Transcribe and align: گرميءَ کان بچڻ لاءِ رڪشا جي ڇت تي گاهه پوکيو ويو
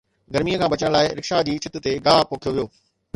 گرميءَ 0.35 0.57
کان 0.61 0.71
بچڻ 0.73 0.89
لاءِ 0.95 1.11
رڪشا 1.19 1.41
جي 1.49 1.53
ڇت 1.65 1.75
تي 1.85 1.91
گاهه 2.07 2.27
پوکيو 2.31 2.51
ويو 2.55 2.65